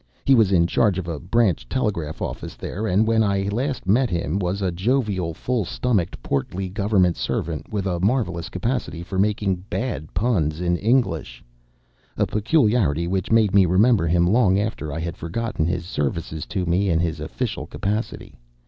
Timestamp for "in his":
16.89-17.19